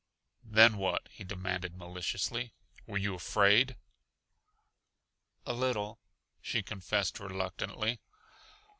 [0.49, 2.55] "Then what?" he demanded maliciously.
[2.87, 3.77] "Were you afraid?"
[5.45, 5.99] "A little,"
[6.41, 7.99] she confessed reluctantly.